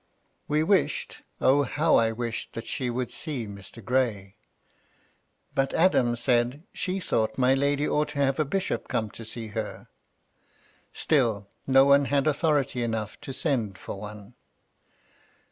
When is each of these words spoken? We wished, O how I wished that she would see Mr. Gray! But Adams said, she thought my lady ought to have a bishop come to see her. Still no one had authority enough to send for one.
We 0.47 0.63
wished, 0.63 1.21
O 1.39 1.61
how 1.61 1.93
I 1.95 2.11
wished 2.11 2.53
that 2.53 2.65
she 2.65 2.89
would 2.89 3.11
see 3.11 3.45
Mr. 3.45 3.85
Gray! 3.85 4.35
But 5.53 5.75
Adams 5.75 6.21
said, 6.21 6.63
she 6.73 6.99
thought 6.99 7.37
my 7.37 7.53
lady 7.53 7.87
ought 7.87 8.07
to 8.07 8.15
have 8.17 8.39
a 8.39 8.43
bishop 8.45 8.87
come 8.87 9.11
to 9.11 9.23
see 9.23 9.49
her. 9.49 9.89
Still 10.91 11.45
no 11.67 11.85
one 11.85 12.05
had 12.05 12.25
authority 12.25 12.81
enough 12.81 13.21
to 13.21 13.31
send 13.31 13.77
for 13.77 13.99
one. 13.99 14.33